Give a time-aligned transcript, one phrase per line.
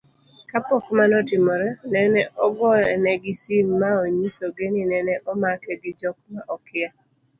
[0.49, 6.89] kapok mano otimore, nene ogoyonegi sim maonyisogi ni nene omake gi jok maokia